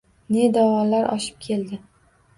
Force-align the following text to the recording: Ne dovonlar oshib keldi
Ne 0.35 0.45
dovonlar 0.55 1.05
oshib 1.17 1.39
keldi 1.47 1.83